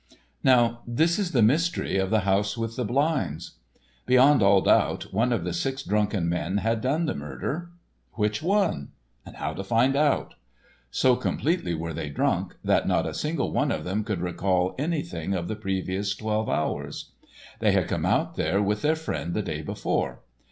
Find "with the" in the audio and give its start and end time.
2.57-2.83